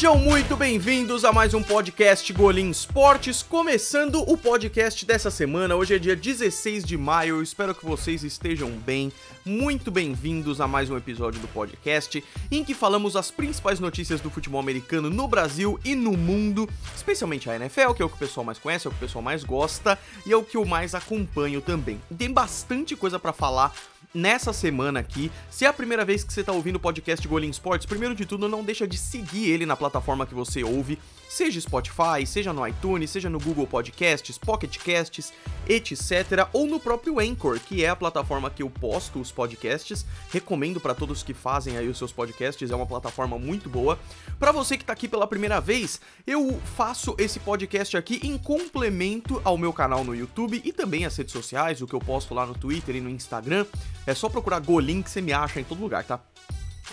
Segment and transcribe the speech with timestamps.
[0.00, 5.76] Sejam muito bem-vindos a mais um podcast Golim Esportes, começando o podcast dessa semana.
[5.76, 9.12] Hoje é dia 16 de maio, eu espero que vocês estejam bem.
[9.44, 14.30] Muito bem-vindos a mais um episódio do podcast em que falamos as principais notícias do
[14.30, 18.18] futebol americano no Brasil e no mundo, especialmente a NFL, que é o que o
[18.18, 20.64] pessoal mais conhece, é o que o pessoal mais gosta e é o que eu
[20.64, 22.00] mais acompanho também.
[22.16, 23.74] Tem bastante coisa para falar
[24.14, 25.30] nessa semana aqui.
[25.50, 28.26] Se é a primeira vez que você está ouvindo o podcast Golim Sports, primeiro de
[28.26, 30.98] tudo, não deixa de seguir ele na plataforma que você ouve,
[31.30, 35.32] seja Spotify, seja no iTunes, seja no Google Podcasts, Pocket Casts,
[35.68, 36.48] etc.
[36.52, 40.04] Ou no próprio Anchor, que é a plataforma que eu posto os podcasts.
[40.32, 43.96] Recomendo para todos que fazem aí os seus podcasts, é uma plataforma muito boa.
[44.40, 49.40] Para você que está aqui pela primeira vez, eu faço esse podcast aqui em complemento
[49.44, 52.44] ao meu canal no YouTube e também as redes sociais, o que eu posto lá
[52.44, 53.64] no Twitter e no Instagram.
[54.04, 56.20] É só procurar Golin que você me acha em todo lugar, tá?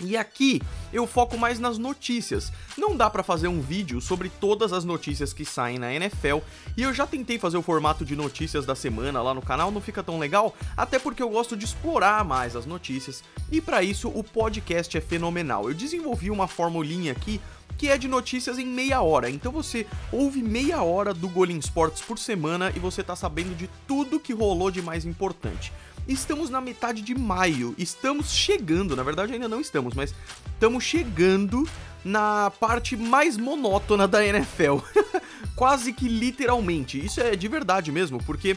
[0.00, 2.52] E aqui eu foco mais nas notícias.
[2.76, 6.38] Não dá para fazer um vídeo sobre todas as notícias que saem na NFL,
[6.76, 9.80] e eu já tentei fazer o formato de notícias da semana lá no canal, não
[9.80, 14.08] fica tão legal, até porque eu gosto de explorar mais as notícias, e para isso
[14.08, 15.68] o podcast é fenomenal.
[15.68, 17.40] Eu desenvolvi uma formulinha aqui
[17.76, 19.30] que é de notícias em meia hora.
[19.30, 23.70] Então você ouve meia hora do Golim Sports por semana e você tá sabendo de
[23.86, 25.72] tudo que rolou de mais importante.
[26.08, 30.14] Estamos na metade de maio, estamos chegando, na verdade ainda não estamos, mas
[30.54, 31.68] estamos chegando
[32.02, 34.78] na parte mais monótona da NFL.
[35.54, 37.04] Quase que literalmente.
[37.04, 38.56] Isso é de verdade mesmo, porque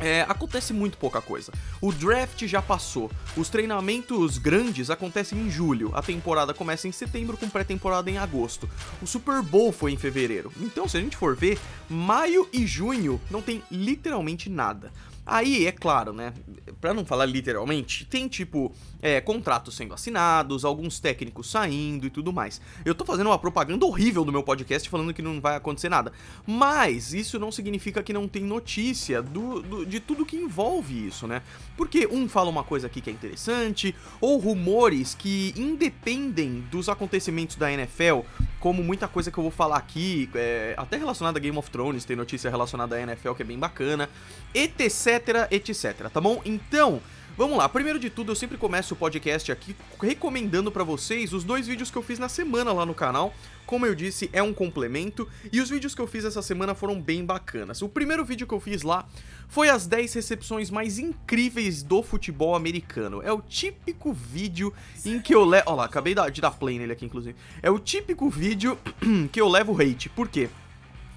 [0.00, 1.52] é, acontece muito pouca coisa.
[1.80, 7.36] O draft já passou, os treinamentos grandes acontecem em julho, a temporada começa em setembro
[7.36, 8.68] com pré-temporada em agosto.
[9.00, 10.52] O Super Bowl foi em fevereiro.
[10.60, 14.90] Então, se a gente for ver, maio e junho não tem literalmente nada.
[15.26, 16.32] Aí, é claro, né?
[16.80, 22.32] Pra não falar literalmente, tem tipo é, contratos sendo assinados, alguns técnicos saindo e tudo
[22.32, 22.60] mais.
[22.84, 26.12] Eu tô fazendo uma propaganda horrível do meu podcast falando que não vai acontecer nada.
[26.46, 31.26] Mas isso não significa que não tem notícia do, do, de tudo que envolve isso,
[31.26, 31.42] né?
[31.76, 37.56] Porque um fala uma coisa aqui que é interessante, ou rumores que independem dos acontecimentos
[37.56, 38.20] da NFL,
[38.60, 42.04] como muita coisa que eu vou falar aqui, é, até relacionada a Game of Thrones,
[42.04, 44.08] tem notícia relacionada à NFL que é bem bacana,
[44.54, 45.15] etc
[45.50, 46.40] etc, tá bom?
[46.44, 47.00] Então,
[47.36, 51.44] Vamos lá, primeiro de tudo, eu sempre começo o podcast aqui recomendando para vocês os
[51.44, 53.34] dois vídeos que eu fiz na semana lá no canal.
[53.66, 56.98] Como eu disse, é um complemento e os vídeos que eu fiz essa semana foram
[56.98, 57.82] bem bacanas.
[57.82, 59.06] O primeiro vídeo que eu fiz lá
[59.48, 63.20] foi as 10 recepções mais incríveis do futebol americano.
[63.20, 64.72] É o típico vídeo
[65.04, 65.64] em que eu levo.
[65.66, 67.36] Olha lá, acabei de dar play nele aqui, inclusive.
[67.62, 68.78] É o típico vídeo
[69.30, 70.08] que eu levo hate.
[70.08, 70.48] Por quê?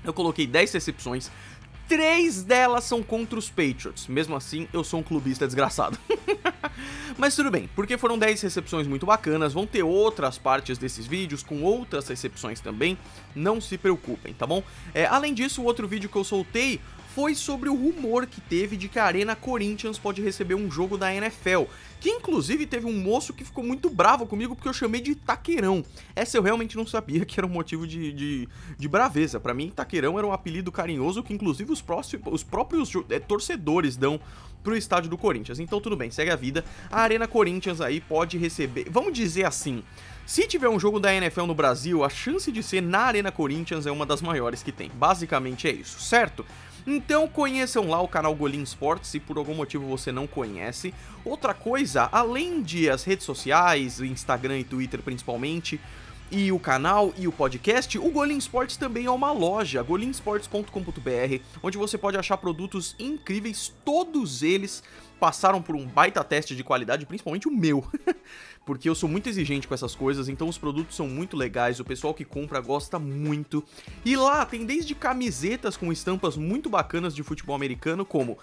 [0.04, 1.32] Eu coloquei 10 recepções
[1.90, 4.06] Três delas são contra os Patriots.
[4.08, 5.98] Mesmo assim, eu sou um clubista desgraçado.
[7.18, 11.42] Mas tudo bem, porque foram 10 recepções muito bacanas, vão ter outras partes desses vídeos
[11.42, 12.96] com outras recepções também,
[13.36, 14.64] não se preocupem, tá bom?
[14.94, 16.80] É, além disso, o outro vídeo que eu soltei
[17.16, 20.96] foi sobre o rumor que teve de que a Arena Corinthians pode receber um jogo
[20.96, 21.64] da NFL.
[22.00, 25.84] Que inclusive teve um moço que ficou muito bravo comigo porque eu chamei de Taqueirão.
[26.16, 29.40] Essa eu realmente não sabia que era um motivo de, de, de braveza.
[29.40, 33.98] Para mim, Taqueirão era um apelido carinhoso que inclusive os, próximos, os próprios é, torcedores
[33.98, 34.20] dão
[34.64, 35.60] pro estádio do Corinthians.
[35.60, 36.64] Então tudo bem, segue a vida.
[36.92, 39.84] A Arena Corinthians aí pode receber, vamos dizer assim,
[40.26, 43.88] se tiver um jogo da NFL no Brasil, a chance de ser na Arena Corinthians
[43.88, 44.92] é uma das maiores que tem.
[44.94, 46.46] Basicamente é isso, certo?
[46.86, 50.94] Então conheçam lá o canal Golim Sports se por algum motivo você não conhece.
[51.24, 55.80] Outra coisa, além de as redes sociais, Instagram e Twitter principalmente,
[56.32, 61.78] e o canal e o podcast, o Golim Sports também é uma loja, golimsports.com.br, onde
[61.78, 64.84] você pode achar produtos incríveis, todos eles
[65.20, 67.86] passaram por um baita teste de qualidade, principalmente o meu.
[68.66, 71.86] porque eu sou muito exigente com essas coisas, então os produtos são muito legais, o
[71.86, 73.64] pessoal que compra gosta muito.
[74.06, 78.38] E lá tem desde camisetas com estampas muito bacanas de futebol americano, como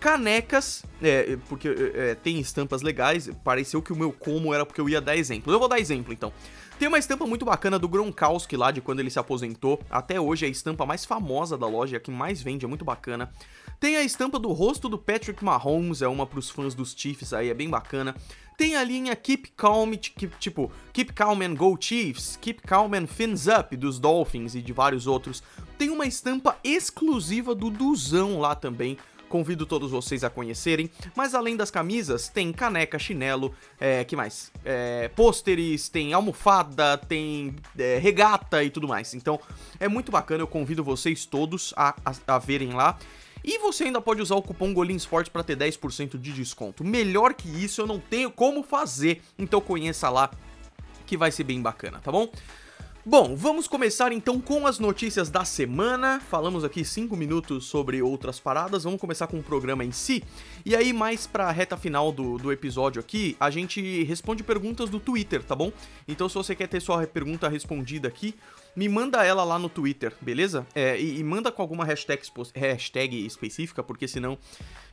[0.00, 4.88] canecas, é, porque é, tem estampas legais, pareceu que o meu como era porque eu
[4.88, 5.52] ia dar exemplo.
[5.52, 6.32] Eu vou dar exemplo então.
[6.78, 9.80] Tem uma estampa muito bacana do Gronkowski lá, de quando ele se aposentou.
[9.90, 12.84] Até hoje é a estampa mais famosa da loja, a que mais vende, é muito
[12.84, 13.32] bacana.
[13.80, 17.48] Tem a estampa do rosto do Patrick Mahomes, é uma pros fãs dos Chiefs aí,
[17.48, 18.14] é bem bacana.
[18.56, 19.92] Tem a linha Keep Calm,
[20.38, 24.72] tipo, Keep Calm and Go Chiefs, Keep Calm and Fins Up dos Dolphins e de
[24.72, 25.42] vários outros.
[25.76, 28.96] Tem uma estampa exclusiva do Duzão lá também,
[29.28, 30.90] convido todos vocês a conhecerem.
[31.14, 34.50] Mas além das camisas, tem caneca, chinelo, é, que mais?
[34.64, 39.14] É, pôsteres, tem almofada, tem é, regata e tudo mais.
[39.14, 39.38] Então
[39.78, 42.98] é muito bacana, eu convido vocês todos a, a, a verem lá.
[43.44, 46.84] E você ainda pode usar o cupom Golim Esporte para ter 10% de desconto.
[46.84, 50.30] Melhor que isso eu não tenho como fazer, então conheça lá
[51.06, 52.30] que vai ser bem bacana, tá bom?
[53.10, 56.20] Bom, vamos começar então com as notícias da semana.
[56.20, 60.22] Falamos aqui 5 minutos sobre outras paradas, vamos começar com o programa em si.
[60.62, 65.00] E aí, mais pra reta final do, do episódio aqui, a gente responde perguntas do
[65.00, 65.72] Twitter, tá bom?
[66.06, 68.34] Então, se você quer ter sua pergunta respondida aqui,
[68.76, 70.66] me manda ela lá no Twitter, beleza?
[70.74, 72.22] É, e, e, manda com alguma hashtag,
[72.54, 74.38] hashtag específica, porque senão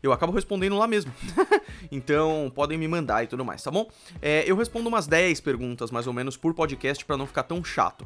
[0.01, 1.13] eu acabo respondendo lá mesmo.
[1.91, 3.87] então, podem me mandar e tudo mais, tá bom?
[4.21, 7.63] É, eu respondo umas 10 perguntas, mais ou menos, por podcast, para não ficar tão
[7.63, 8.04] chato.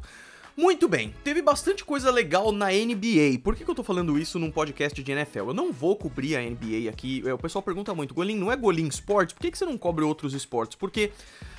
[0.56, 3.38] Muito bem, teve bastante coisa legal na NBA.
[3.42, 5.38] Por que, que eu tô falando isso num podcast de NFL?
[5.38, 7.22] Eu não vou cobrir a NBA aqui.
[7.26, 9.32] É, o pessoal pergunta muito, Golim, não é Golim Esportes?
[9.32, 10.76] Por que, que você não cobre outros esportes?
[10.76, 11.12] Porque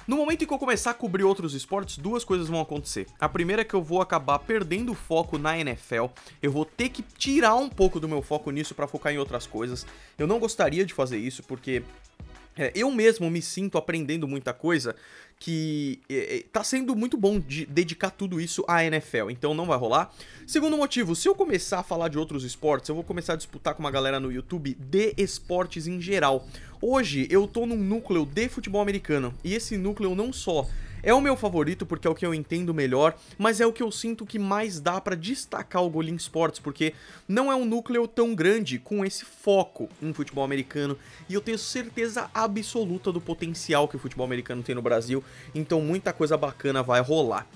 [0.07, 3.07] no momento em que eu começar a cobrir outros esportes, duas coisas vão acontecer.
[3.19, 6.05] A primeira é que eu vou acabar perdendo o foco na NFL.
[6.41, 9.47] Eu vou ter que tirar um pouco do meu foco nisso para focar em outras
[9.47, 9.85] coisas.
[10.17, 11.81] Eu não gostaria de fazer isso porque
[12.57, 14.95] é, eu mesmo me sinto aprendendo muita coisa
[15.39, 19.65] que é, é, tá sendo muito bom de dedicar tudo isso à NFL, então não
[19.65, 20.13] vai rolar.
[20.45, 23.73] Segundo motivo, se eu começar a falar de outros esportes, eu vou começar a disputar
[23.73, 26.47] com uma galera no YouTube de esportes em geral.
[26.79, 30.67] Hoje eu tô num núcleo de futebol americano, e esse núcleo não só
[31.03, 33.83] é o meu favorito porque é o que eu entendo melhor, mas é o que
[33.83, 36.93] eu sinto que mais dá para destacar o Golin Sports, porque
[37.27, 40.97] não é um núcleo tão grande com esse foco em futebol americano,
[41.29, 45.81] e eu tenho certeza absoluta do potencial que o futebol americano tem no Brasil, então
[45.81, 47.47] muita coisa bacana vai rolar.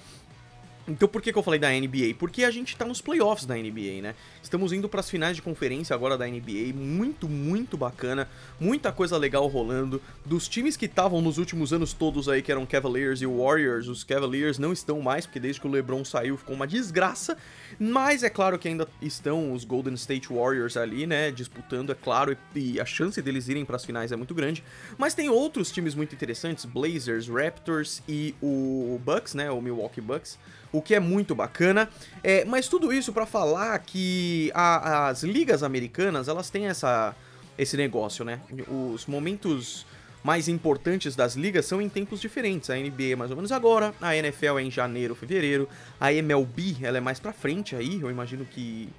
[0.88, 2.16] Então por que, que eu falei da NBA?
[2.20, 4.16] Porque a gente tá nos playoffs da NBA, né?
[4.42, 8.30] Estamos indo para as finais de conferência agora da NBA, muito, muito bacana,
[8.60, 10.00] muita coisa legal rolando.
[10.24, 14.04] Dos times que estavam nos últimos anos todos aí, que eram Cavaliers e Warriors, os
[14.04, 17.36] Cavaliers não estão mais, porque desde que o LeBron saiu ficou uma desgraça.
[17.80, 21.32] Mas é claro que ainda estão os Golden State Warriors ali, né?
[21.32, 24.64] Disputando, é claro, e a chance deles irem para as finais é muito grande.
[24.98, 29.50] Mas tem outros times muito interessantes: Blazers, Raptors e o Bucks, né?
[29.50, 30.38] O Milwaukee Bucks
[30.78, 31.90] o que é muito bacana.
[32.24, 37.16] É, mas tudo isso para falar que a, as ligas americanas, elas têm essa,
[37.58, 38.40] esse negócio, né?
[38.68, 39.86] Os momentos
[40.24, 42.70] mais importantes das ligas são em tempos diferentes.
[42.70, 45.70] A NBA é mais ou menos agora, a NFL é em janeiro, fevereiro,
[46.00, 48.90] a MLB ela é mais pra frente aí, eu imagino que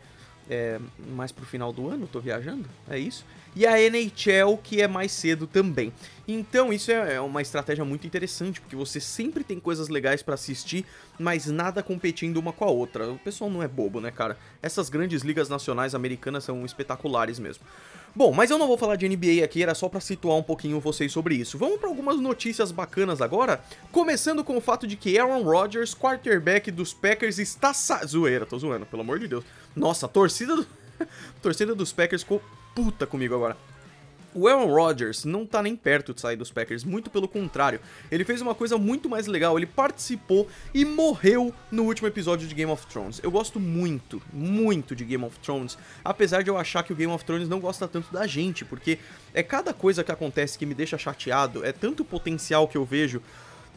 [0.49, 0.79] é
[1.15, 3.25] mais pro final do ano, tô viajando, é isso?
[3.55, 5.91] E a NHL, que é mais cedo também.
[6.29, 10.35] Então, isso é, é uma estratégia muito interessante, porque você sempre tem coisas legais para
[10.35, 10.85] assistir,
[11.19, 13.11] mas nada competindo uma com a outra.
[13.11, 14.37] O pessoal não é bobo, né, cara?
[14.61, 17.65] Essas grandes ligas nacionais americanas são espetaculares mesmo.
[18.15, 20.81] Bom, mas eu não vou falar de NBA aqui, era só para situar um pouquinho
[20.81, 21.59] vocês sobre isso.
[21.59, 23.63] Vamos para algumas notícias bacanas agora,
[23.93, 28.05] começando com o fato de que Aaron Rodgers, quarterback dos Packers, está sa...
[28.07, 29.45] zoeira, tô zoando, pelo amor de Deus.
[29.77, 30.67] Nossa, a torcida do...
[30.99, 31.07] a
[31.43, 32.43] torcida dos Packers ficou
[32.75, 33.57] puta comigo agora.
[34.39, 37.81] O Aaron Rodgers não tá nem perto de sair dos Packers, muito pelo contrário.
[38.11, 42.55] Ele fez uma coisa muito mais legal, ele participou e morreu no último episódio de
[42.55, 43.19] Game of Thrones.
[43.23, 47.11] Eu gosto muito, muito de Game of Thrones, apesar de eu achar que o Game
[47.11, 48.99] of Thrones não gosta tanto da gente, porque
[49.33, 53.23] é cada coisa que acontece que me deixa chateado, é tanto potencial que eu vejo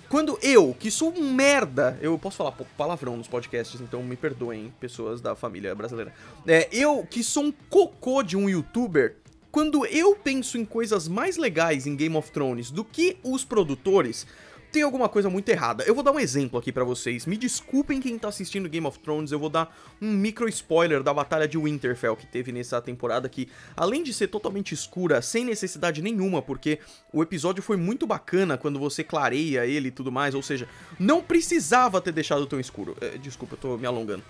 [0.10, 4.74] quando eu, que sou um merda, eu posso falar palavrão nos podcasts, então me perdoem,
[4.80, 6.12] pessoas da família brasileira.
[6.48, 9.18] É, eu, que sou um cocô de um youtuber,
[9.52, 14.26] quando eu penso em coisas mais legais em Game of Thrones do que os produtores,
[14.72, 15.84] tem alguma coisa muito errada.
[15.84, 17.26] Eu vou dar um exemplo aqui para vocês.
[17.26, 21.14] Me desculpem quem tá assistindo Game of Thrones, eu vou dar um micro spoiler da
[21.14, 26.02] batalha de Winterfell que teve nessa temporada que, além de ser totalmente escura, sem necessidade
[26.02, 26.80] nenhuma, porque
[27.12, 30.68] o episódio foi muito bacana quando você clareia ele e tudo mais, ou seja,
[31.00, 32.96] não precisava ter deixado tão escuro.
[33.02, 34.24] É, desculpa, eu tô me alongando.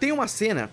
[0.00, 0.70] Tem uma cena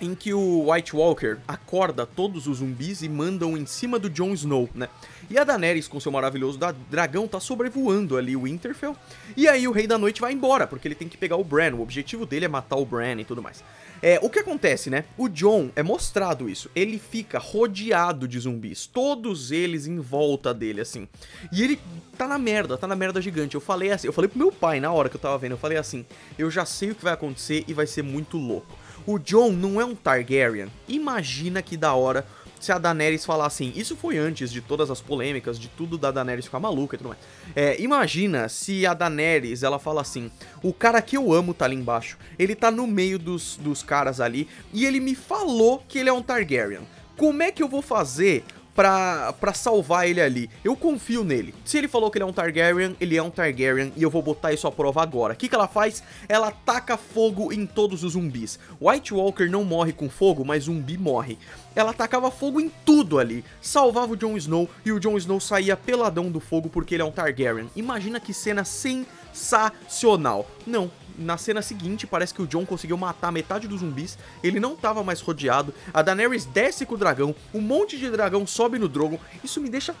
[0.00, 4.32] em que o White Walker acorda todos os zumbis e mandam em cima do Jon
[4.32, 4.88] Snow, né?
[5.30, 6.58] E a Daenerys, com seu maravilhoso
[6.90, 8.96] dragão, tá sobrevoando ali o Winterfell.
[9.36, 11.74] E aí o Rei da Noite vai embora, porque ele tem que pegar o Bran.
[11.74, 13.64] O objetivo dele é matar o Bran e tudo mais.
[14.02, 15.04] É, o que acontece, né?
[15.16, 16.70] O Jon é mostrado isso.
[16.74, 21.08] Ele fica rodeado de zumbis, todos eles em volta dele, assim.
[21.50, 21.80] E ele
[22.18, 23.54] tá na merda, tá na merda gigante.
[23.54, 25.58] Eu falei assim, eu falei pro meu pai na hora que eu tava vendo, eu
[25.58, 26.04] falei assim:
[26.38, 28.83] eu já sei o que vai acontecer e vai ser muito louco.
[29.06, 30.68] O Jon não é um Targaryen.
[30.88, 32.26] Imagina que da hora
[32.64, 33.72] se a Daenerys falar assim.
[33.76, 37.08] Isso foi antes de todas as polêmicas, de tudo da Daenerys ficar maluca e tudo
[37.08, 37.20] mais.
[37.54, 40.30] É, imagina se a Daenerys ela fala assim:
[40.62, 42.16] o cara que eu amo tá ali embaixo.
[42.38, 46.12] Ele tá no meio dos, dos caras ali e ele me falou que ele é
[46.12, 46.88] um Targaryen.
[47.16, 48.44] Como é que eu vou fazer
[48.74, 50.50] pra, pra salvar ele ali.
[50.62, 51.54] Eu confio nele.
[51.64, 54.22] Se ele falou que ele é um Targaryen, ele é um Targaryen e eu vou
[54.22, 55.34] botar isso à prova agora.
[55.34, 56.02] O que, que ela faz?
[56.28, 58.58] Ela taca fogo em todos os zumbis.
[58.80, 61.38] White Walker não morre com fogo, mas zumbi morre.
[61.74, 65.76] Ela tacava fogo em tudo ali, salvava o Jon Snow e o Jon Snow saía
[65.76, 67.68] peladão do fogo porque ele é um Targaryen.
[67.74, 70.48] Imagina que cena sensacional.
[70.66, 74.76] Não, na cena seguinte, parece que o John conseguiu matar metade dos zumbis, ele não
[74.76, 78.88] tava mais rodeado, a Daenerys desce com o dragão, um monte de dragão sobe no
[78.88, 79.94] Drogon, isso me deixa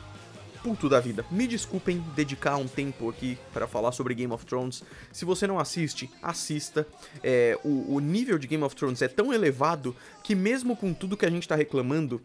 [0.64, 1.26] puto da vida.
[1.30, 4.82] Me desculpem dedicar um tempo aqui para falar sobre Game of Thrones.
[5.12, 6.86] Se você não assiste, assista.
[7.22, 11.18] É, o, o nível de Game of Thrones é tão elevado que mesmo com tudo
[11.18, 12.22] que a gente tá reclamando,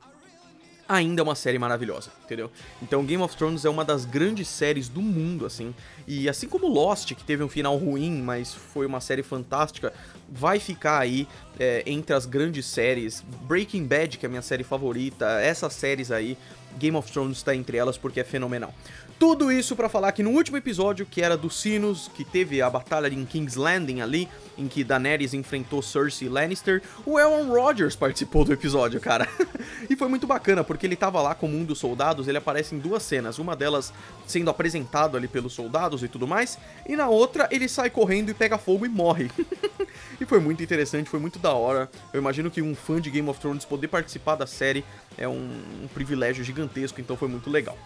[0.89, 2.51] ainda é uma série maravilhosa, entendeu?
[2.81, 5.73] Então Game of Thrones é uma das grandes séries do mundo, assim.
[6.07, 9.93] E assim como Lost, que teve um final ruim, mas foi uma série fantástica,
[10.27, 11.27] vai ficar aí
[11.59, 13.23] é, entre as grandes séries.
[13.43, 16.35] Breaking Bad, que é a minha série favorita, essas séries aí,
[16.77, 18.73] Game of Thrones está entre elas porque é fenomenal.
[19.19, 22.69] Tudo isso para falar que no último episódio, que era dos Sinos, que teve a
[22.69, 28.45] batalha em King's Landing ali, em que Daenerys enfrentou Cersei Lannister, o Aaron Rodgers participou
[28.45, 29.27] do episódio, cara.
[29.89, 32.79] e foi muito bacana, porque ele tava lá como um dos soldados, ele aparece em
[32.79, 33.91] duas cenas, uma delas
[34.25, 36.57] sendo apresentado ali pelos soldados e tudo mais,
[36.87, 39.29] e na outra ele sai correndo e pega fogo e morre.
[40.21, 41.89] e foi muito interessante, foi muito da hora.
[42.13, 44.85] Eu imagino que um fã de Game of Thrones poder participar da série
[45.17, 47.77] é um, um privilégio gigantesco, então foi muito legal.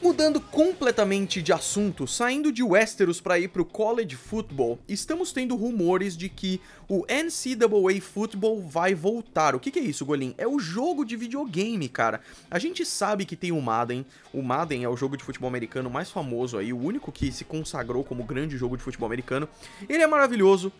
[0.00, 6.16] Mudando completamente de assunto, saindo de Westeros para ir pro college football, estamos tendo rumores
[6.16, 9.54] de que o NCAA Football vai voltar.
[9.54, 10.34] O que, que é isso, Golim?
[10.36, 12.20] É o jogo de videogame, cara.
[12.50, 14.04] A gente sabe que tem o Madden.
[14.34, 17.44] O Madden é o jogo de futebol americano mais famoso aí, o único que se
[17.44, 19.48] consagrou como grande jogo de futebol americano.
[19.88, 20.72] Ele é maravilhoso,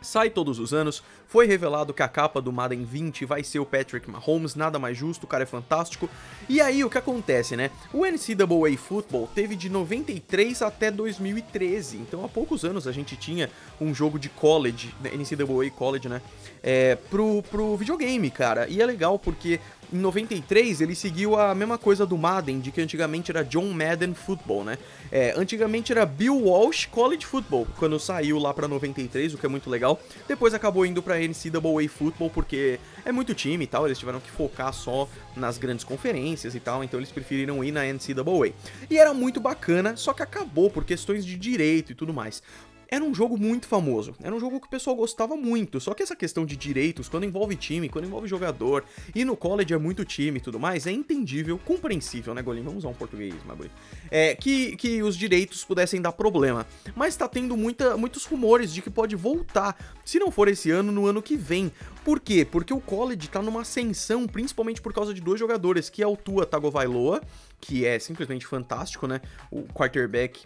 [0.00, 1.02] sai todos os anos.
[1.26, 4.96] Foi revelado que a capa do Madden 20 vai ser o Patrick Mahomes, nada mais
[4.96, 6.10] justo, o cara é fantástico.
[6.48, 7.70] E aí o que acontece, né?
[7.92, 13.48] O NCAA Football teve de 93 até 2013, então há poucos anos a gente tinha
[13.80, 15.10] um jogo de college, né?
[15.14, 16.20] NCAA College, né?
[16.62, 18.66] É, pro, pro videogame, cara.
[18.68, 19.60] E é legal porque
[19.92, 24.14] em 93 ele seguiu a mesma coisa do Madden, de que antigamente era John Madden
[24.14, 24.78] Football, né?
[25.10, 29.48] É, antigamente era Bill Walsh College Football, quando saiu lá pra 93, o que é
[29.48, 30.00] muito legal.
[30.28, 34.30] Depois acabou indo pra NCAA Football, porque é muito time e tal, eles tiveram que
[34.30, 38.52] focar só nas grandes conferências e tal, então eles preferiram ir na NCAA.
[38.88, 42.42] E era muito bacana, só que acabou por questões de direito e tudo mais
[42.90, 44.14] era um jogo muito famoso.
[44.20, 45.80] Era um jogo que o pessoal gostava muito.
[45.80, 49.72] Só que essa questão de direitos, quando envolve time, quando envolve jogador, e no college
[49.72, 52.62] é muito time e tudo mais, é entendível, compreensível, né, Golim?
[52.62, 53.70] Vamos usar um português, Maguri.
[54.10, 56.66] É, que, que os direitos pudessem dar problema.
[56.96, 59.76] Mas tá tendo muita, muitos rumores de que pode voltar.
[60.04, 61.70] Se não for esse ano, no ano que vem.
[62.04, 62.44] Por quê?
[62.44, 66.16] Porque o college tá numa ascensão, principalmente por causa de dois jogadores, que é o
[66.16, 67.20] Tua Tagovailoa,
[67.60, 69.20] que é simplesmente fantástico, né?
[69.50, 70.40] O quarterback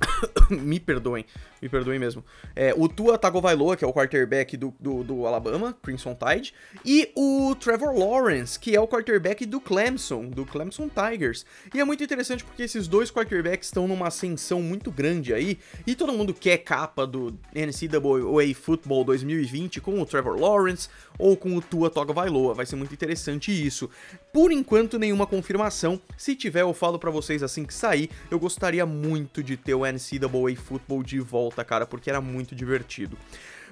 [0.50, 1.24] me perdoem,
[1.60, 2.24] me perdoem mesmo.
[2.54, 7.10] É, o Tua Tagovailoa, que é o quarterback do, do, do, Alabama, Crimson Tide, e
[7.14, 11.44] o Trevor Lawrence, que é o quarterback do Clemson, do Clemson Tigers.
[11.74, 15.94] E é muito interessante porque esses dois quarterbacks estão numa ascensão muito grande aí, e
[15.94, 20.88] todo mundo quer capa do NCAA Football 2020 com o Trevor Lawrence
[21.22, 22.52] ou com o Tua Tagovailoa.
[22.52, 23.88] Vai ser muito interessante isso.
[24.32, 26.00] Por enquanto, nenhuma confirmação.
[26.16, 28.10] Se tiver, eu falo para vocês assim que sair.
[28.28, 33.16] Eu gostaria muito de ter o NCAA Football de volta, cara, porque era muito divertido.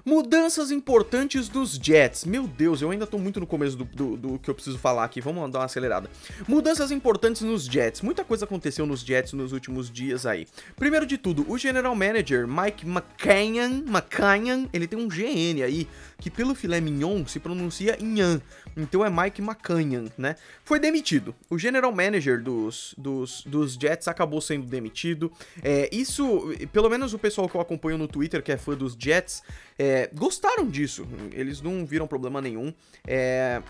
[0.05, 2.25] Mudanças importantes dos Jets.
[2.25, 5.05] Meu Deus, eu ainda tô muito no começo do, do, do, que eu preciso falar
[5.05, 5.21] aqui.
[5.21, 6.09] Vamos dar uma acelerada.
[6.49, 8.01] Mudanças importantes nos Jets.
[8.01, 10.47] Muita coisa aconteceu nos Jets nos últimos dias aí.
[10.77, 15.87] Primeiro de tudo, o General Manager Mike McCann, McCann, ele tem um GN aí
[16.21, 18.41] que pelo filé mignon se pronuncia Inhan.
[18.77, 20.37] Então é Mike McCann, né?
[20.65, 21.35] Foi demitido.
[21.49, 25.33] O General Manager dos, dos, dos Jets acabou sendo demitido.
[25.63, 28.95] É, isso, pelo menos o pessoal que eu acompanho no Twitter, que é fã dos
[28.99, 29.43] Jets,
[29.79, 31.09] é, gostaram disso.
[31.33, 32.73] Eles não viram problema nenhum.
[33.07, 33.63] É,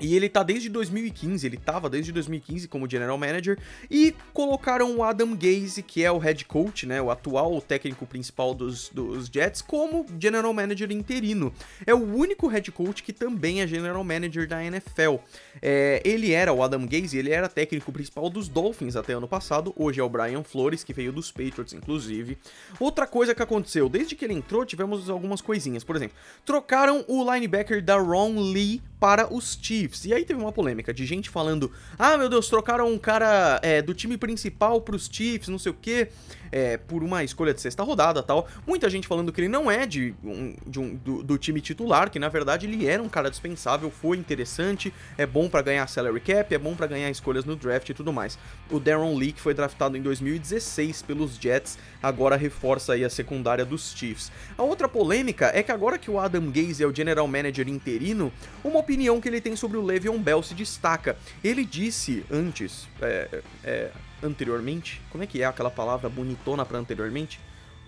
[0.00, 3.58] e ele tá desde 2015, ele tava desde 2015 como general manager
[3.90, 8.54] e colocaram o Adam Gaze, que é o head coach, né, o atual técnico principal
[8.54, 11.52] dos, dos Jets, como general manager interino.
[11.84, 15.16] É o único head coach que também é general manager da NFL.
[15.60, 19.74] É, ele era o Adam Gaze, ele era técnico principal dos Dolphins até ano passado,
[19.76, 22.38] hoje é o Brian Flores, que veio dos Patriots, inclusive.
[22.78, 25.82] Outra coisa que aconteceu, desde que ele entrou, tivemos algumas coisinhas.
[25.82, 30.04] Por exemplo, trocaram o linebacker da Ron Lee para os Chiefs.
[30.04, 33.80] E aí teve uma polêmica de gente falando: ah, meu Deus, trocaram um cara é,
[33.82, 36.08] do time principal para os Chiefs, não sei o que
[36.50, 38.48] é, por uma escolha de sexta rodada tal.
[38.66, 42.10] Muita gente falando que ele não é de um, de um do, do, time titular,
[42.10, 46.20] que na verdade ele era um cara dispensável, foi interessante, é bom para ganhar salary
[46.20, 48.38] cap, é bom para ganhar escolhas no draft e tudo mais.
[48.70, 53.64] O Darren Lee, que foi draftado em 2016 pelos Jets, agora reforça aí a secundária
[53.64, 54.30] dos Chiefs.
[54.56, 58.32] A outra polêmica é que agora que o Adam Gaze é o general manager interino,
[58.64, 61.16] uma opinião que ele tem sobre o Le'Veon Bell se destaca.
[61.42, 63.90] Ele disse antes, é, é,
[64.22, 67.40] anteriormente, como é que é aquela palavra bonitona para anteriormente?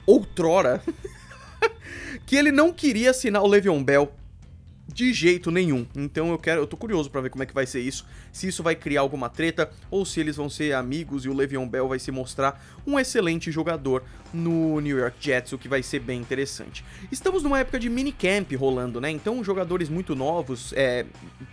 [0.06, 0.82] outrora
[2.26, 4.12] que ele não queria assinar o Le'Veon Bell
[4.92, 5.86] de jeito nenhum.
[5.94, 8.48] Então eu quero, eu tô curioso para ver como é que vai ser isso, se
[8.48, 11.88] isso vai criar alguma treta ou se eles vão ser amigos e o Le'Veon Bell
[11.88, 16.20] vai se mostrar um excelente jogador no New York Jets, o que vai ser bem
[16.20, 16.84] interessante.
[17.10, 19.10] Estamos numa época de minicamp rolando, né?
[19.10, 21.06] Então jogadores muito novos, é,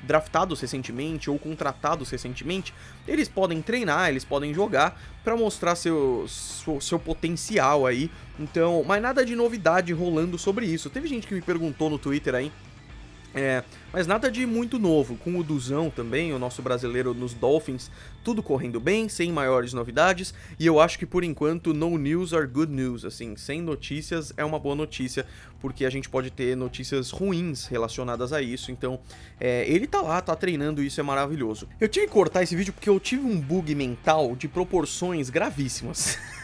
[0.03, 2.73] draftados recentemente ou contratados recentemente,
[3.07, 8.09] eles podem treinar, eles podem jogar para mostrar seu, seu, seu potencial aí.
[8.39, 10.89] Então, mas nada de novidade rolando sobre isso.
[10.89, 12.51] Teve gente que me perguntou no Twitter aí
[13.37, 13.63] é,
[13.93, 17.91] mas nada de muito novo, com o Duzão também, o nosso brasileiro nos Dolphins,
[18.23, 22.47] tudo correndo bem, sem maiores novidades, e eu acho que por enquanto no news are
[22.47, 25.23] good news, assim, sem notícias é uma boa notícia,
[25.59, 28.99] porque a gente pode ter notícias ruins relacionadas a isso, então
[29.39, 31.67] é, ele tá lá, tá treinando, isso é maravilhoso.
[31.79, 36.17] Eu tive que cortar esse vídeo porque eu tive um bug mental de proporções gravíssimas.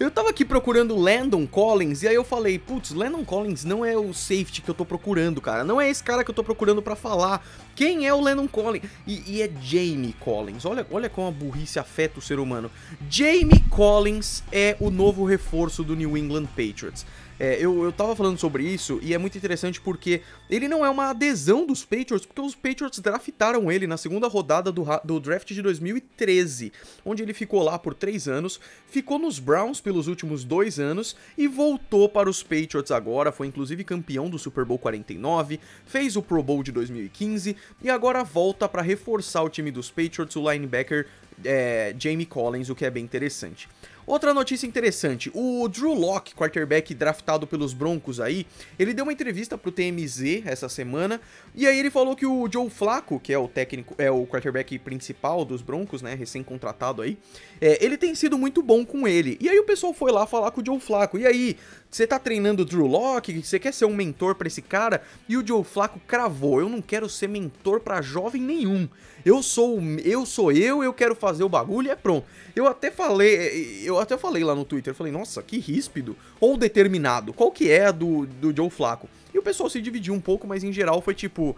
[0.00, 3.94] Eu tava aqui procurando Landon Collins e aí eu falei, putz, Landon Collins não é
[3.98, 5.62] o safety que eu tô procurando, cara.
[5.62, 7.46] Não é esse cara que eu tô procurando para falar.
[7.76, 8.82] Quem é o Landon Collins?
[9.06, 10.64] E, e, é Jamie Collins.
[10.64, 12.70] Olha, olha como a burrice afeta o ser humano.
[13.10, 17.04] Jamie Collins é o novo reforço do New England Patriots.
[17.40, 20.20] É, eu, eu tava falando sobre isso e é muito interessante porque
[20.50, 24.70] ele não é uma adesão dos Patriots, porque os Patriots draftaram ele na segunda rodada
[24.70, 26.70] do, do draft de 2013,
[27.02, 31.48] onde ele ficou lá por três anos, ficou nos Browns pelos últimos dois anos e
[31.48, 36.42] voltou para os Patriots agora, foi inclusive campeão do Super Bowl 49, fez o Pro
[36.42, 41.06] Bowl de 2015 e agora volta para reforçar o time dos Patriots, o linebacker
[41.42, 43.66] é, Jamie Collins, o que é bem interessante.
[44.10, 48.44] Outra notícia interessante, o Drew Locke, quarterback draftado pelos Broncos aí,
[48.76, 51.20] ele deu uma entrevista pro TMZ essa semana,
[51.54, 54.76] e aí ele falou que o Joe Flacco, que é o técnico, é o quarterback
[54.80, 57.16] principal dos Broncos, né, recém-contratado aí,
[57.60, 59.38] é, ele tem sido muito bom com ele.
[59.40, 61.56] E aí o pessoal foi lá falar com o Joe Flacco, e aí,
[61.88, 65.02] você tá treinando o Drew Locke, você quer ser um mentor para esse cara?
[65.28, 68.88] E o Joe Flacco cravou, eu não quero ser mentor para jovem nenhum.
[69.24, 72.26] Eu sou eu sou eu, eu quero fazer o bagulho e é pronto.
[72.54, 77.32] Eu até falei, eu até falei lá no Twitter, falei, nossa, que ríspido ou determinado.
[77.32, 79.08] Qual que é a do do Joe Flacco?
[79.32, 81.56] E o pessoal se dividiu um pouco, mas em geral foi tipo,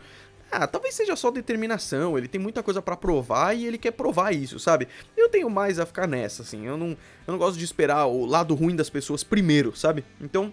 [0.52, 4.32] ah, talvez seja só determinação, ele tem muita coisa para provar e ele quer provar
[4.32, 4.86] isso, sabe?
[5.16, 8.26] Eu tenho mais a ficar nessa, assim, eu não, eu não gosto de esperar o
[8.26, 10.04] lado ruim das pessoas primeiro, sabe?
[10.20, 10.52] Então,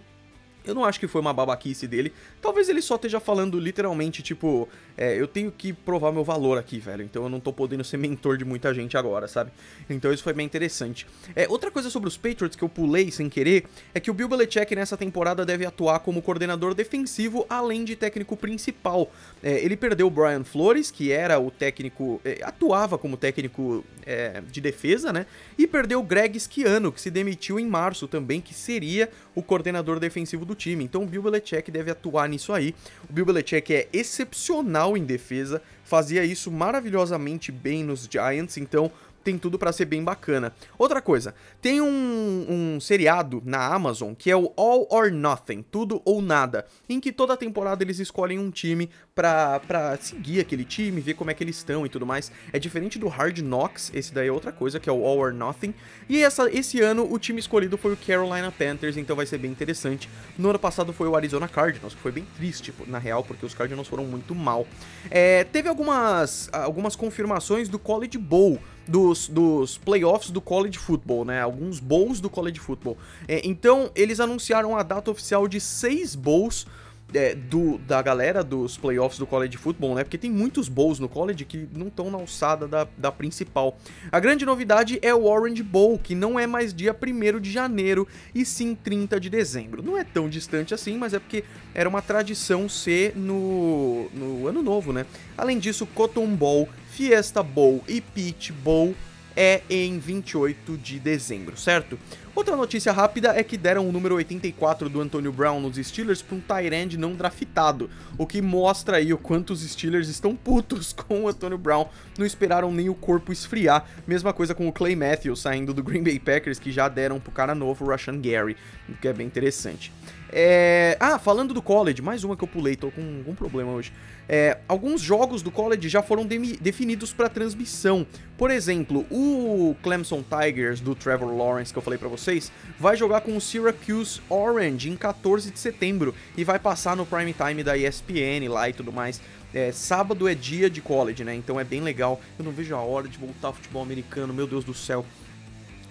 [0.70, 2.14] eu não acho que foi uma babaquice dele.
[2.42, 6.80] Talvez ele só esteja falando literalmente, tipo, é, eu tenho que provar meu valor aqui,
[6.80, 7.04] velho.
[7.04, 9.52] Então eu não tô podendo ser mentor de muita gente agora, sabe?
[9.90, 11.08] Então isso foi bem interessante.
[11.36, 14.28] É, outra coisa sobre os Patriots que eu pulei sem querer é que o Bill
[14.28, 19.12] Belichick nessa temporada deve atuar como coordenador defensivo além de técnico principal.
[19.42, 24.42] É, ele perdeu o Brian Flores, que era o técnico, é, atuava como técnico é,
[24.42, 25.26] de defesa, né?
[25.58, 30.00] E perdeu o Greg Schiano, que se demitiu em março também, que seria o coordenador
[30.00, 30.84] defensivo do time.
[30.84, 32.76] Então o Bill Belichick deve atuar nisso aí.
[33.10, 38.92] O Bill Belichick é excepcional em defesa, fazia isso maravilhosamente bem nos Giants, então
[39.24, 40.54] tem tudo para ser bem bacana.
[40.78, 46.02] Outra coisa, tem um, um, seriado na Amazon que é o All or Nothing, tudo
[46.06, 51.02] ou nada, em que toda temporada eles escolhem um time pra, pra seguir aquele time,
[51.02, 52.32] ver como é que eles estão e tudo mais.
[52.54, 55.34] É diferente do Hard Knocks, esse daí é outra coisa, que é o All or
[55.34, 55.74] Nothing.
[56.08, 59.52] E essa, esse ano o time escolhido foi o Carolina Panthers, então vai ser bem
[59.52, 60.10] interessante.
[60.38, 63.54] No ano passado foi o Arizona Cardinals, que foi bem triste, na real, porque os
[63.54, 64.66] Cardinals foram muito mal.
[65.12, 71.42] É, teve algumas, algumas confirmações do College Bowl, dos, dos playoffs do college football, né?
[71.42, 72.98] Alguns bowls do college football.
[73.28, 76.66] É, então, eles anunciaram a data oficial de seis bowls
[77.14, 80.04] é, do, da galera dos playoffs do college football, né?
[80.04, 83.78] Porque tem muitos bowls no college que não estão na alçada da, da principal.
[84.12, 88.08] A grande novidade é o Orange Bowl, que não é mais dia 1 de janeiro,
[88.34, 89.82] e sim 30 de dezembro.
[89.82, 91.44] Não é tão distante assim, mas é porque
[91.74, 95.06] era uma tradição ser no, no ano novo, né?
[95.38, 98.94] Além disso, Cotton Bowl, Fiesta Bowl e Peach Bowl
[99.36, 101.98] é em 28 de dezembro, certo?
[102.36, 106.38] Outra notícia rápida é que deram o número 84 do Antonio Brown nos Steelers para
[106.38, 111.24] um tight não draftado, o que mostra aí o quanto os Steelers estão putos com
[111.24, 111.88] o Antonio Brown,
[112.18, 113.86] não esperaram nem o corpo esfriar.
[114.08, 117.32] Mesma coisa com o Clay Matthews saindo do Green Bay Packers, que já deram pro
[117.32, 118.56] cara novo, o Rashan Gary,
[118.88, 119.92] o que é bem interessante.
[120.32, 120.98] É...
[121.00, 123.92] Ah, falando do college, mais uma que eu pulei, tô com um problema hoje.
[124.32, 128.06] É, alguns jogos do college já foram de definidos para transmissão.
[128.38, 133.22] Por exemplo, o Clemson Tigers do Trevor Lawrence que eu falei para vocês vai jogar
[133.22, 137.76] com o Syracuse Orange em 14 de setembro e vai passar no prime time da
[137.76, 139.20] ESPN lá e tudo mais.
[139.52, 141.34] É, sábado é dia de college, né?
[141.34, 142.22] Então é bem legal.
[142.38, 145.04] Eu não vejo a hora de voltar ao futebol americano, meu Deus do céu.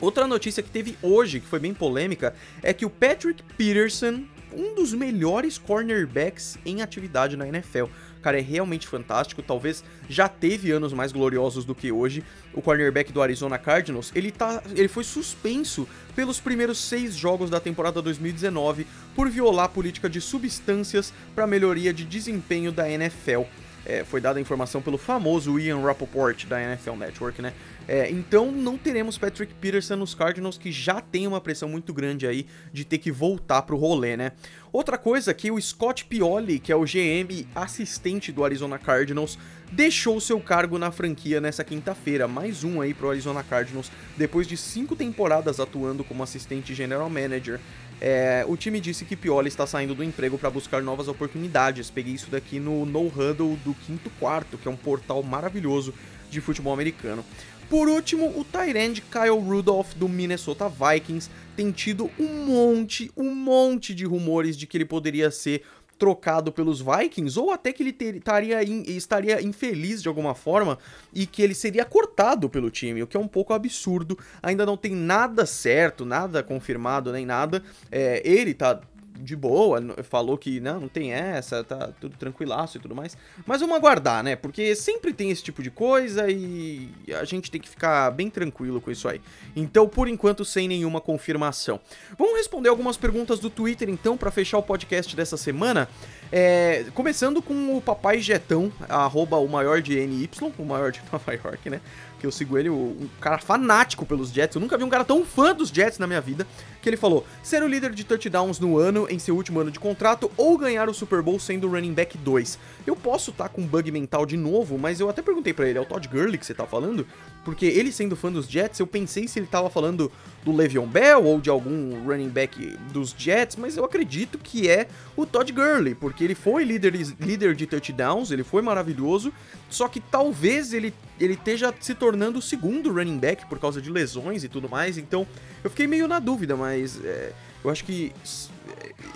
[0.01, 4.75] Outra notícia que teve hoje, que foi bem polêmica, é que o Patrick Peterson, um
[4.75, 7.87] dos melhores cornerbacks em atividade na NFL.
[8.23, 12.25] Cara é realmente fantástico, talvez já teve anos mais gloriosos do que hoje.
[12.53, 17.61] O cornerback do Arizona Cardinals, ele, tá, ele foi suspenso pelos primeiros seis jogos da
[17.61, 23.43] temporada 2019 por violar a política de substâncias para melhoria de desempenho da NFL.
[23.87, 27.55] É, foi dada a informação pelo famoso Ian Rappaport da NFL Network, né?
[27.89, 32.27] É, então não teremos Patrick Peterson nos Cardinals, que já tem uma pressão muito grande
[32.27, 34.33] aí de ter que voltar pro rolê, né?
[34.71, 39.39] Outra coisa que o Scott Pioli, que é o GM assistente do Arizona Cardinals,
[39.73, 42.29] deixou seu cargo na franquia nessa quinta-feira.
[42.29, 47.59] Mais um aí pro Arizona Cardinals, depois de cinco temporadas atuando como assistente general manager.
[48.01, 51.91] É, o time disse que Pioli está saindo do emprego para buscar novas oportunidades.
[51.91, 55.95] Peguei isso daqui no No Huddle do Quinto Quarto, que é um portal maravilhoso
[56.31, 57.25] de futebol americano.
[57.69, 63.95] Por último, o Tyrande Kyle Rudolph do Minnesota Vikings tem tido um monte, um monte
[63.95, 65.63] de rumores de que ele poderia ser
[65.99, 70.79] trocado pelos Vikings, ou até que ele ter, estaria, in, estaria infeliz de alguma forma
[71.13, 74.17] e que ele seria cortado pelo time, o que é um pouco absurdo.
[74.43, 77.63] Ainda não tem nada certo, nada confirmado nem nada.
[77.91, 78.81] É, ele tá
[79.19, 83.17] de boa, falou que não, não tem essa, tá tudo tranquilaço e tudo mais.
[83.47, 84.37] Mas vamos aguardar, né?
[84.37, 88.81] Porque sempre tem esse tipo de coisa e a gente tem que ficar bem tranquilo
[88.81, 89.21] com isso aí.
[89.55, 91.81] Então, por enquanto, sem nenhuma confirmação.
[92.17, 95.89] Vamos responder algumas perguntas do Twitter, então, para fechar o podcast dessa semana.
[96.31, 101.33] É, começando com o Papai Jetão, arroba o maior de NY, o maior de Nova
[101.33, 101.81] York, né?
[102.19, 104.57] que eu sigo ele, um cara fanático pelos Jets.
[104.57, 106.47] Eu nunca vi um cara tão fã dos Jets na minha vida.
[106.83, 109.79] Que ele falou: ser o líder de touchdowns no ano, em seu último ano de
[109.79, 112.59] contrato, ou ganhar o Super Bowl sendo running back 2.
[112.87, 115.79] Eu posso estar tá com bug mental de novo, mas eu até perguntei para ele:
[115.79, 117.07] é o Todd Gurley que você tá falando?
[117.45, 120.11] Porque ele sendo fã dos Jets, eu pensei se ele tava falando
[120.49, 122.59] do Le'Veon Bell ou de algum running back
[122.91, 127.55] dos Jets, mas eu acredito que é o Todd Gurley, porque ele foi líder, líder
[127.55, 129.31] de touchdowns, ele foi maravilhoso,
[129.69, 133.91] só que talvez ele, ele esteja se tornando o segundo running back por causa de
[133.91, 135.27] lesões e tudo mais, então
[135.63, 137.33] eu fiquei meio na dúvida, mas é,
[137.63, 138.13] eu acho que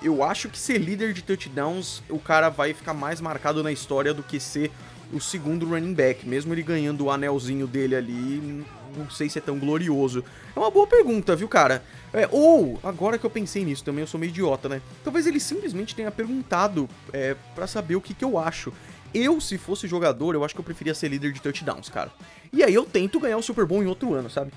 [0.02, 4.12] eu acho que ser líder de touchdowns, o cara vai ficar mais marcado na história
[4.12, 4.70] do que ser
[5.12, 8.64] o segundo running back, mesmo ele ganhando o anelzinho dele ali,
[8.96, 10.24] não sei se é tão glorioso.
[10.54, 11.82] É uma boa pergunta, viu, cara?
[12.12, 14.82] É, ou, agora que eu pensei nisso também, eu sou meio idiota, né?
[15.02, 18.72] Talvez ele simplesmente tenha perguntado é, para saber o que, que eu acho.
[19.14, 22.10] Eu, se fosse jogador, eu acho que eu preferia ser líder de touchdowns, cara.
[22.52, 24.52] E aí eu tento ganhar o Super Bowl em outro ano, sabe?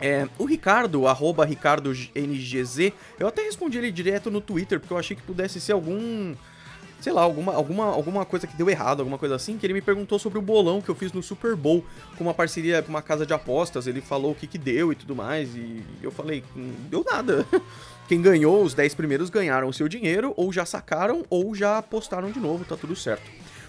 [0.00, 5.14] É, o Ricardo, arroba RicardoNGZ, eu até respondi ele direto no Twitter, porque eu achei
[5.14, 6.34] que pudesse ser algum
[7.00, 9.80] sei lá, alguma, alguma, alguma coisa que deu errado, alguma coisa assim, que ele me
[9.80, 11.84] perguntou sobre o bolão que eu fiz no Super Bowl,
[12.16, 14.94] com uma parceria com uma casa de apostas, ele falou o que que deu e
[14.94, 17.46] tudo mais, e eu falei, não deu nada.
[18.08, 22.30] Quem ganhou, os 10 primeiros ganharam o seu dinheiro, ou já sacaram, ou já apostaram
[22.30, 23.22] de novo, tá tudo certo.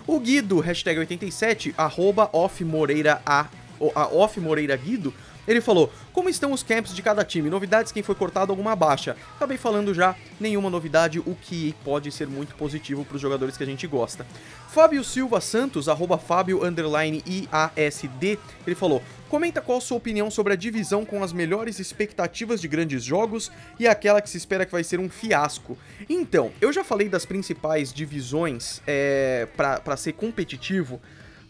[0.07, 3.47] O Guido, hashtag 87, arroba off Moreira a,
[3.93, 5.13] a off Moreira Guido,
[5.47, 7.49] ele falou: Como estão os camps de cada time?
[7.49, 9.15] Novidades, quem foi cortado, alguma baixa?
[9.35, 13.63] Acabei falando já, nenhuma novidade, o que pode ser muito positivo para os jogadores que
[13.63, 14.25] a gente gosta.
[14.69, 20.55] Fábio Silva Santos, arroba Fábio IASD, ele falou: Comenta qual a sua opinião sobre a
[20.57, 24.83] divisão com as melhores expectativas de grandes jogos e aquela que se espera que vai
[24.83, 25.77] ser um fiasco.
[26.09, 31.01] Então, eu já falei das principais divisões é, para ser competitivo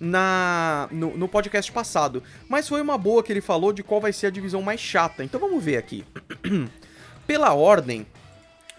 [0.02, 2.24] na no, no, podcast passado.
[2.50, 5.24] Mas foi uma boa que ele falou de qual vai ser a divisão mais chata.
[5.24, 6.04] Então vamos ver aqui.
[7.28, 8.08] Pela ordem,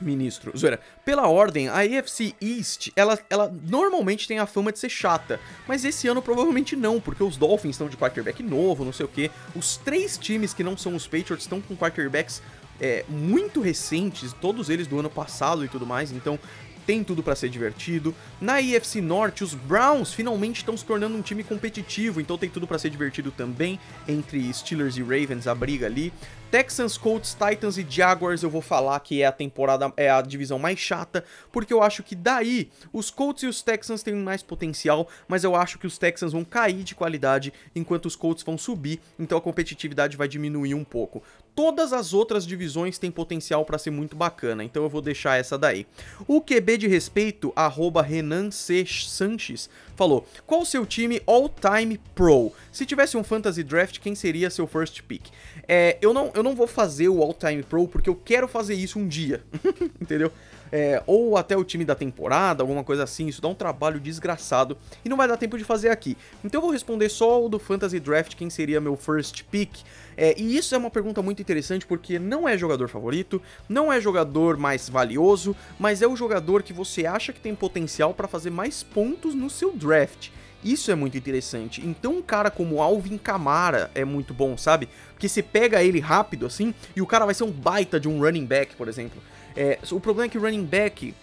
[0.01, 4.89] ministro, zoeira, pela ordem, a AFC East, ela, ela normalmente tem a fama de ser
[4.89, 9.07] chata, mas esse ano provavelmente não, porque os Dolphins estão de quarterback novo, não sei
[9.07, 9.31] o que.
[9.55, 12.43] Os três times que não são os Patriots estão com quarterbacks
[12.81, 16.39] é, muito recentes, todos eles do ano passado e tudo mais, então
[16.87, 18.15] tem tudo para ser divertido.
[18.41, 22.67] Na IFC Norte, os Browns finalmente estão se tornando um time competitivo, então tem tudo
[22.67, 26.13] para ser divertido também entre Steelers e Ravens a briga ali.
[26.53, 30.59] Texans, Colts, Titans e Jaguars eu vou falar que é a temporada é a divisão
[30.59, 35.09] mais chata, porque eu acho que daí os Colts e os Texans têm mais potencial,
[35.27, 39.01] mas eu acho que os Texans vão cair de qualidade enquanto os Colts vão subir,
[39.19, 41.23] então a competitividade vai diminuir um pouco.
[41.55, 45.57] Todas as outras divisões têm potencial para ser muito bacana, então eu vou deixar essa
[45.57, 45.87] daí.
[46.27, 48.85] O QB de respeito, arroba Renan C.
[48.87, 52.53] Sanches, falou: Qual o seu time all-time pro?
[52.71, 55.27] Se tivesse um fantasy draft, quem seria seu first pick?
[55.69, 58.99] É, eu, não, eu não vou fazer o all-time pro porque eu quero fazer isso
[58.99, 59.43] um dia,
[60.01, 60.33] entendeu?
[60.73, 63.27] é, ou até o time da temporada, alguma coisa assim.
[63.27, 66.17] Isso dá um trabalho desgraçado e não vai dar tempo de fazer aqui.
[66.43, 69.83] Então eu vou responder só o do Fantasy Draft, quem seria meu first pick.
[70.17, 74.01] É, e isso é uma pergunta muito interessante porque não é jogador favorito, não é
[74.01, 78.51] jogador mais valioso, mas é o jogador que você acha que tem potencial para fazer
[78.51, 80.31] mais pontos no seu draft.
[80.65, 81.85] Isso é muito interessante.
[81.85, 84.89] Então um cara como Alvin Kamara é muito bom, sabe?
[85.11, 88.21] Porque você pega ele rápido assim e o cara vai ser um baita de um
[88.21, 89.21] running back, por exemplo.
[89.57, 91.15] É, o problema é que o running back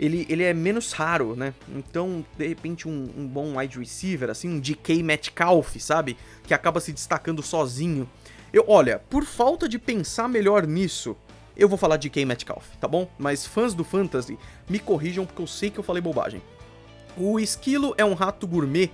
[0.00, 1.52] ele, ele é menos raro, né?
[1.68, 6.16] Então, de repente, um, um bom wide receiver, assim, um DK Metcalf, sabe?
[6.46, 8.08] Que acaba se destacando sozinho.
[8.50, 11.14] Eu, olha, por falta de pensar melhor nisso,
[11.54, 13.10] eu vou falar de DK Metcalf, tá bom?
[13.18, 16.40] Mas fãs do Fantasy, me corrijam porque eu sei que eu falei bobagem.
[17.16, 18.90] O Esquilo é um rato gourmet.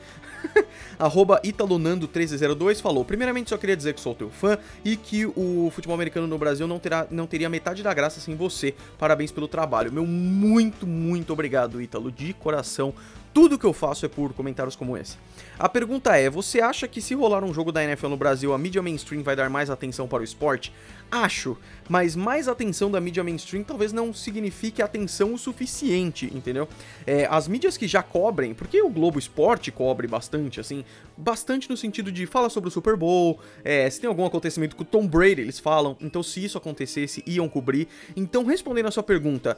[0.98, 5.94] Arroba Italonando1302 falou: Primeiramente, só queria dizer que sou teu fã e que o futebol
[5.94, 8.74] americano no Brasil não, terá, não teria metade da graça sem você.
[8.98, 9.92] Parabéns pelo trabalho.
[9.92, 12.94] Meu muito, muito obrigado, Ítalo, de coração.
[13.36, 15.18] Tudo que eu faço é por comentários como esse.
[15.58, 18.56] A pergunta é: você acha que se rolar um jogo da NFL no Brasil, a
[18.56, 20.72] mídia mainstream vai dar mais atenção para o esporte?
[21.10, 21.54] Acho,
[21.86, 26.66] mas mais atenção da mídia mainstream talvez não signifique atenção o suficiente, entendeu?
[27.06, 30.82] É, as mídias que já cobrem, porque o Globo Esporte cobre bastante, assim,
[31.14, 34.82] bastante no sentido de fala sobre o Super Bowl, é, se tem algum acontecimento com
[34.82, 37.86] o Tom Brady, eles falam, então se isso acontecesse, iam cobrir.
[38.16, 39.56] Então, respondendo a sua pergunta,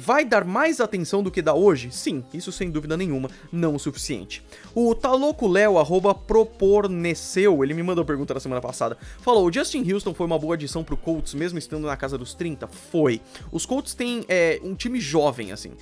[0.00, 1.90] Vai dar mais atenção do que dá hoje?
[1.90, 4.44] Sim, isso sem dúvida nenhuma, não o suficiente.
[4.72, 8.96] O Taloco Léo, arroba proporneceu, ele me mandou pergunta na semana passada.
[9.20, 12.32] Falou, o Justin Houston foi uma boa adição pro Colts, mesmo estando na casa dos
[12.32, 12.68] 30?
[12.68, 13.20] Foi.
[13.50, 15.72] Os Colts têm é, um time jovem, assim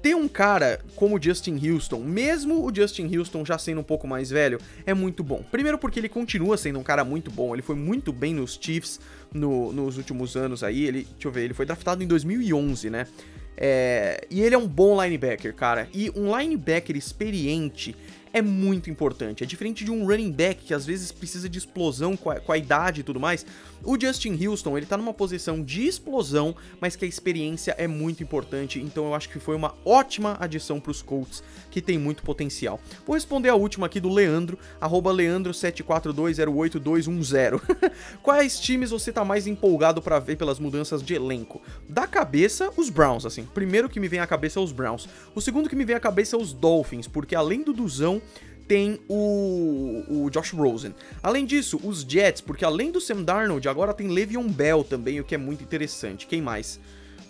[0.00, 4.06] ter um cara como o Justin Houston, mesmo o Justin Houston já sendo um pouco
[4.06, 5.42] mais velho, é muito bom.
[5.50, 9.00] Primeiro porque ele continua sendo um cara muito bom, ele foi muito bem nos Chiefs
[9.34, 13.08] no, nos últimos anos aí, ele, deixa eu ver, ele foi draftado em 2011, né?
[13.56, 15.88] É, e ele é um bom linebacker, cara.
[15.94, 17.96] E um linebacker experiente
[18.36, 19.42] é muito importante.
[19.42, 22.52] É diferente de um running back que às vezes precisa de explosão com a, com
[22.52, 23.46] a, idade e tudo mais.
[23.82, 28.22] O Justin Houston, ele tá numa posição de explosão, mas que a experiência é muito
[28.22, 32.22] importante, então eu acho que foi uma ótima adição para os Colts, que tem muito
[32.22, 32.78] potencial.
[33.06, 37.58] Vou responder a última aqui do Leandro, leandro74208210.
[38.22, 41.62] Quais times você tá mais empolgado para ver pelas mudanças de elenco?
[41.88, 43.48] Da cabeça, os Browns, assim.
[43.54, 45.08] Primeiro que me vem à cabeça é os Browns.
[45.34, 48.20] O segundo que me vem à cabeça é os Dolphins, porque além do Duzão,
[48.66, 50.94] tem o, o Josh Rosen.
[51.22, 55.24] Além disso, os Jets, porque além do Sam Darnold, agora tem Le'Veon Bell também, o
[55.24, 56.26] que é muito interessante.
[56.26, 56.80] Quem mais?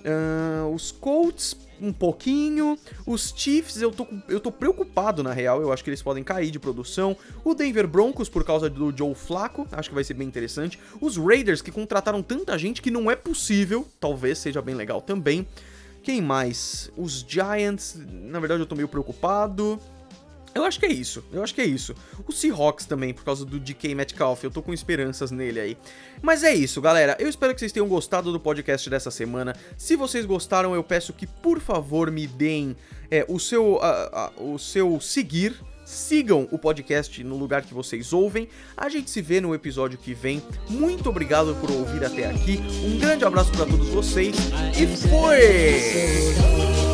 [0.06, 2.78] Uh, os Colts, um pouquinho.
[3.06, 5.61] Os Chiefs, eu tô, eu tô preocupado na real.
[5.61, 7.16] Eu acho que eles podem cair de produção.
[7.44, 10.78] O Denver Broncos, por causa do Joe Flaco, acho que vai ser bem interessante.
[11.00, 15.46] Os Raiders, que contrataram tanta gente que não é possível, talvez seja bem legal também.
[16.02, 16.90] Quem mais?
[16.96, 19.80] Os Giants, na verdade eu tô meio preocupado.
[20.57, 21.95] Eu acho que é isso, eu acho que é isso.
[22.27, 25.77] O Seahawks também, por causa do DK Metcalf, eu tô com esperanças nele aí.
[26.23, 27.14] Mas é isso, galera.
[27.21, 29.55] Eu espero que vocês tenham gostado do podcast dessa semana.
[29.77, 32.75] Se vocês gostaram, eu peço que, por favor, me deem
[33.11, 35.55] é, o, seu, uh, uh, o seu seguir.
[35.85, 38.49] Sigam o podcast no lugar que vocês ouvem.
[38.75, 40.42] A gente se vê no episódio que vem.
[40.71, 42.61] Muito obrigado por ouvir até aqui.
[42.83, 44.35] Um grande abraço para todos vocês
[44.75, 46.86] e foi!